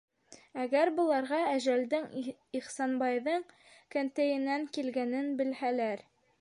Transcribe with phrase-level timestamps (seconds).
[0.61, 2.07] Әгәр быларға әжәлдең
[2.61, 3.47] Ихсанбайҙың
[3.97, 6.07] кәнтәйенән килгәнен белһәләр...